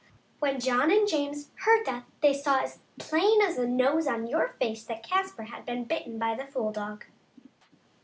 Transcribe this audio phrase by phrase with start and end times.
[0.39, 4.47] When John and James heard that they saw as plain as the nose on your
[4.59, 7.05] face that Caspar had been bitten by the fool dog.